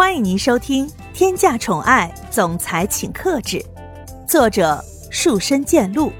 [0.00, 3.58] 欢迎您收听《天价宠爱总裁请克制》，
[4.26, 6.10] 作者树深见鹿，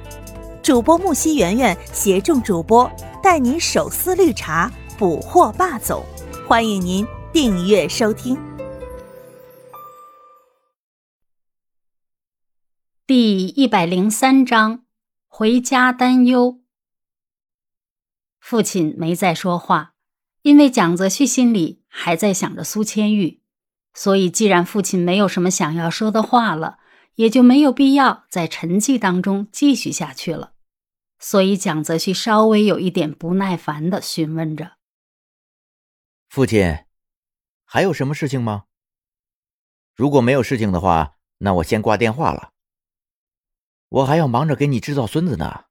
[0.62, 6.04] 主播木西圆圆携众主播带您手撕绿茶，捕获霸总。
[6.46, 8.38] 欢迎您订阅收听。
[13.06, 14.84] 第一百零三章，
[15.26, 16.60] 回家担忧。
[18.38, 19.94] 父亲没再说话，
[20.42, 23.39] 因为蒋泽旭心里还在想着苏千玉。
[23.92, 26.78] 所以，既然父亲没有什么想要说的话了，
[27.16, 30.52] 也就没有必要在沉寂当中继续下去了。
[31.18, 34.76] 所以，蒋泽旭稍微有一点不耐烦的询问着
[36.30, 36.84] ：“父亲，
[37.64, 38.64] 还有什么事情吗？
[39.94, 42.52] 如果没有事情的话，那我先挂电话了。
[43.88, 45.64] 我还要忙着给你制造孙子呢。”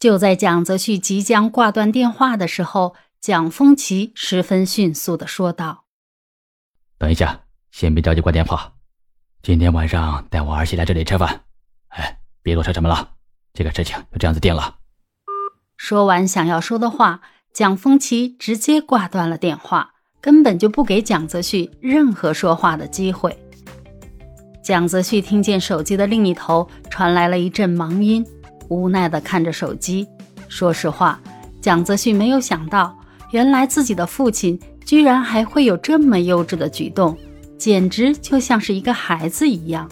[0.00, 5.83] 就在蒋泽旭即将挂断电话的时候，蒋风奇十分迅速的说道。
[7.04, 7.38] 等一下，
[7.70, 8.72] 先别着急挂电话。
[9.42, 11.42] 今天晚上带我儿媳来这里吃饭。
[11.88, 13.10] 哎，别多说什么了，
[13.52, 14.76] 这个事情就这样子定了。
[15.76, 17.20] 说完想要说的话，
[17.52, 23.36] 蒋风奇直接挂断了电话，根本就不给蒋泽旭任何说话的机会。
[24.62, 28.26] 蒋泽旭听见手机的另一头传来了一阵忙音，
[28.70, 30.08] 无奈的看着手机。
[30.48, 31.20] 说实话，
[31.60, 32.98] 蒋泽旭没有想到，
[33.32, 34.58] 原来自己的父亲。
[34.84, 37.16] 居然还会有这么幼稚的举动，
[37.58, 39.90] 简直就像是一个孩子一样。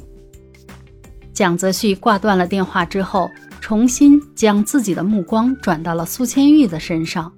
[1.33, 7.33] 蒋泽旭挂断了电话之后，重新将自己的目光转到了苏千玉的身上，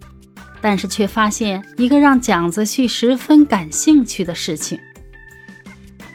[0.60, 4.78] 但是却发现一个让蒋泽旭十分感兴趣的事情：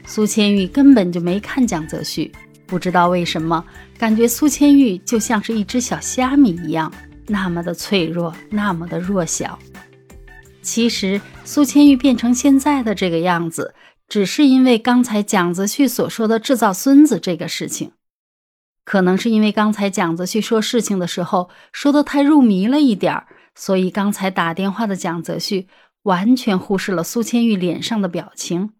[0.06, 2.30] 苏千玉根本就没看蒋泽旭，
[2.66, 3.64] 不知道为什么，
[3.98, 6.92] 感觉苏千玉就像是一只小虾米一样，
[7.28, 9.58] 那么的脆弱，那么的弱小。
[10.70, 13.74] 其实苏千玉变成现在的这个样子，
[14.08, 17.94] 只是因为刚才蒋泽旭所说的制造孙子这个事情。
[18.86, 25.68] 可能是因为刚才蒋泽旭说事情的时候说的太入迷了一点儿，所以刚才打电话的蒋泽旭
[26.04, 28.74] 完全忽视了苏千玉脸上的表情。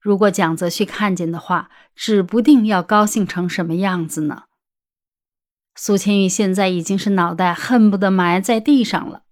[0.00, 4.42] 如果蒋泽旭看见的话，指不定要高兴成什么样子呢？
[5.76, 9.22] 苏千玉现在已经是脑袋恨不得埋在地上了。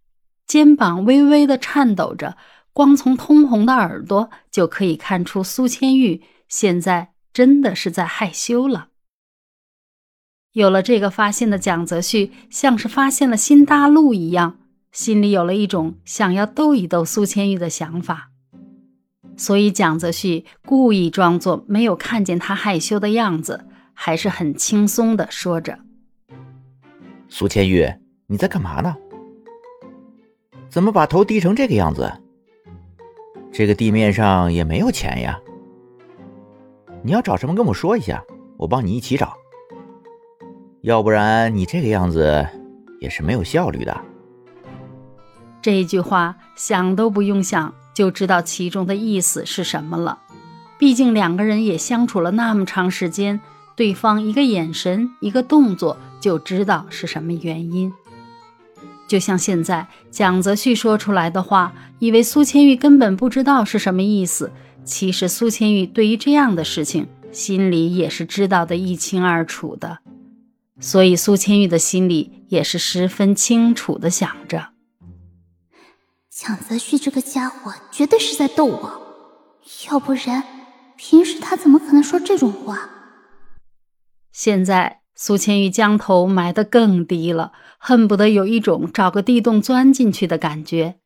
[0.46, 2.36] 肩膀微微的颤抖着，
[2.72, 8.88] 光从通红的耳朵就可以看出苏千玉现在真的是在害羞了。
[10.52, 14.58] 有了这个发现的蒋泽旭，像是发现了新大陆一样，
[14.92, 18.30] 心里有了一种想要逗一逗苏千玉的想法。
[19.36, 25.80] 所以蒋泽旭故意装作没有看见他害羞的样子，还是很轻松的说着
[27.28, 27.92] ：“苏千玉，
[28.28, 28.94] 你在干嘛呢？”
[30.74, 32.12] 怎么把头低成这个样子？
[33.52, 35.38] 这个地面上也没有钱呀。
[37.04, 38.24] 你要找什么跟我说一下，
[38.56, 39.36] 我帮你一起找。
[40.80, 42.44] 要不然你这个样子
[43.00, 43.96] 也是没有效率的。
[45.62, 50.22] 这句话想都不用想就知道其中的意思是什么了。
[50.76, 53.40] 毕竟两个人也相处了那么长时间，
[53.76, 57.92] 对方一个眼神、一个动作就知道是什么原因。
[59.06, 64.50] 就像现在蒋泽旭说出来的话，以为苏千玉根本不知道是什么意思。
[64.84, 69.98] 其实苏千玉对于这样的事情，心里也是知道的一清二楚的。
[70.80, 74.70] 所以苏千玉的心里也是十分清楚的想着：
[76.30, 79.02] 蒋泽旭这个家伙绝对是在逗我，
[79.90, 80.42] 要不然
[80.96, 82.90] 平时他怎么可能说这种话？
[84.32, 85.03] 现在。
[85.16, 90.96] 苏千玉将头埋得更低了，恨不得有一种找个地洞钻进去的感觉。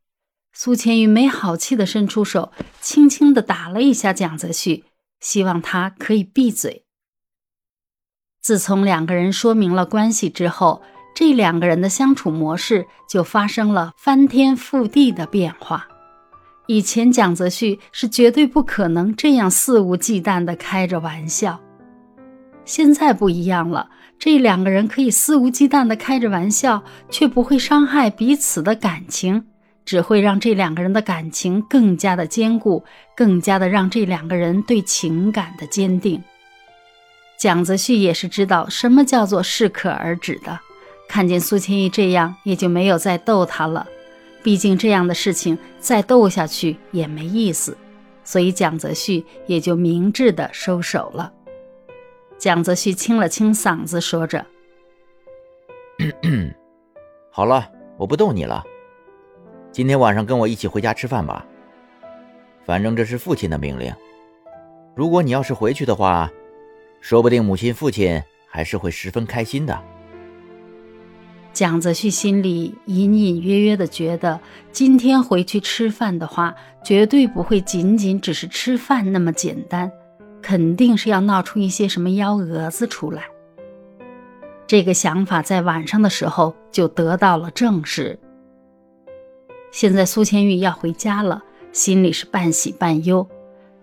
[0.52, 4.84] 苏千玉没好气地伸出手，轻轻地打了一下蒋泽旭，
[5.20, 6.84] 希望他可以闭嘴。
[8.40, 10.82] 自从两个人说明了关系之后，
[11.14, 15.86] 这两个人的相处模式就发生了翻天覆地的变化。
[16.66, 21.60] 以前蒋泽旭是绝对不可能这样肆无忌惮地开着玩笑。
[22.64, 29.44] 现在不一样了，这两个人可以肆无忌惮地开着玩笑，却不会伤害彼此的感情，
[29.84, 32.84] 只会让这两个人的感情更加的坚固，
[33.16, 36.22] 更加的让这两个人对情感的坚定。
[37.38, 40.58] 蒋泽旭也是知道什么叫做适可而止的，
[41.08, 43.86] 看见苏千玉这样，也就没有再逗他了。
[44.42, 47.78] 毕竟这样的事情再逗下去也没意思，
[48.24, 51.32] 所以蒋泽旭也就明智的收手了。
[52.38, 54.46] 蒋泽旭清了清嗓子，说着
[57.32, 58.62] ：“好了，我不逗你了。
[59.72, 61.44] 今天晚上跟我一起回家吃饭吧。
[62.64, 63.92] 反正这是父亲的命令。
[64.94, 66.30] 如果你要是回去的话，
[67.00, 69.76] 说不定母亲、父亲还是会十分开心的。
[71.52, 74.38] 蒋泽旭心里隐隐约约的觉得，
[74.70, 76.54] 今天回去吃饭的话，
[76.84, 79.90] 绝对不会仅仅只是吃饭那么简单，
[80.48, 83.24] 肯定是要闹出一些什么幺蛾子出来。
[84.66, 88.18] 这个想法在晚上的时候就得到了证实。
[89.70, 93.28] 现在苏千玉要回家了，心里是半喜半忧。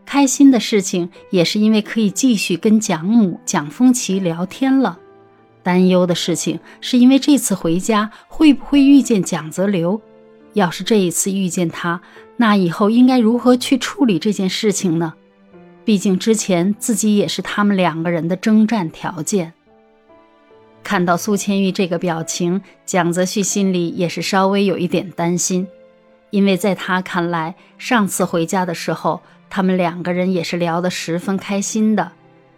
[0.08, 4.98] 开心的事情也是因为可以继续跟蒋母、蒋风奇聊天了。
[5.62, 10.02] 担忧的事情是因为这次回家会不会遇见蒋泽流？
[10.54, 12.02] 要是这一次遇见他，
[12.38, 15.14] 那以后应该如何去处理这件事情呢？
[15.86, 19.54] 毕竟之前自己也是他们两个人的征战条件。
[20.84, 25.68] 看到苏千玉这个表情，蒋泽旭心里也是稍微有一点担心，
[26.32, 32.12] 因为在他看来，上次回家的时候，他们两个人也是聊得十分开心的。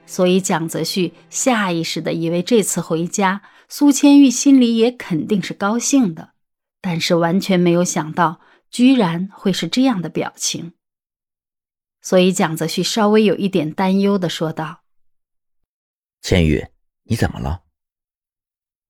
[0.06, 6.30] 所以，蒋泽旭下意识的以为这次回家，苏千玉心里也肯定是高兴的，
[6.82, 8.40] 但是完全没有想到，
[8.72, 10.72] 居然会是这样的表情。
[12.08, 14.84] 所以，蒋泽旭稍微有一点担忧的说道
[16.24, 16.68] ：“千玉，
[17.04, 17.64] 你怎么了？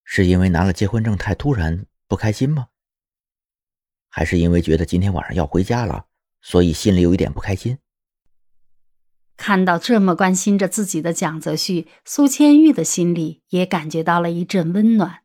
[0.03, 2.67] 是因为拿了结婚证太突然不开心吗？
[4.07, 6.05] 还是因为觉得今天晚上要回家了，
[6.41, 7.79] 所以心里有一点不开心？”
[9.35, 15.23] 看到这么关心着自己的蒋泽旭，苏千玉的心里也感觉到了一阵温暖。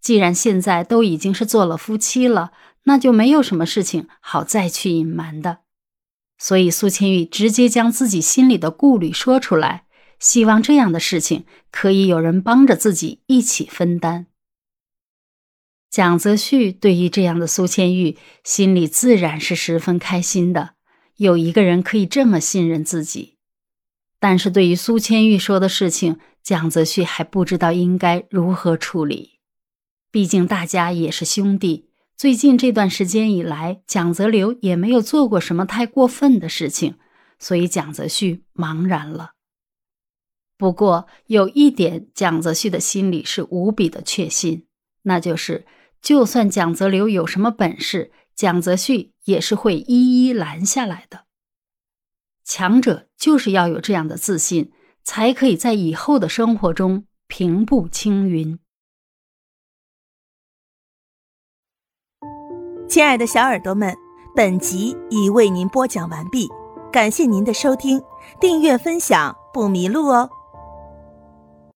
[0.00, 2.50] 既然现在都已经是做了夫妻了，
[2.86, 5.60] 那就没有什么事情好再去隐瞒的。
[6.40, 9.84] 所以苏千玉直接将自己心里的顾虑说出来，
[10.18, 14.26] 希望这样的事情可以有人帮着自己一起分担。
[15.90, 20.70] 蒋泽旭对于这样的苏千玉，心里自然是十分开心的，
[21.16, 23.36] 有一个人可以这么信任自己。
[24.18, 29.40] 但是对于苏千玉说的事情，蒋泽旭还不知道应该如何处理。
[30.10, 31.89] 毕竟大家也是兄弟，
[32.20, 36.98] 最近这段时间以来，蒋泽流也没有做过什么太过分的事情，
[37.38, 39.30] 所以蒋泽旭茫然了。
[40.58, 44.66] 不过有一点，蒋泽旭的心里是无比的确信，
[45.04, 45.66] 那就是，
[46.02, 51.24] 就算蒋泽流有什么本事，蒋泽旭也是会一一拦下来的。
[52.44, 54.70] 强者就是要有这样的自信，
[55.02, 58.58] 才可以在以后的生活中平步青云。
[62.90, 63.96] 亲爱的小耳朵们，
[64.34, 66.50] 本集已为您播讲完毕，
[66.90, 68.02] 感谢您的收听，
[68.40, 70.28] 订阅分享不迷路哦。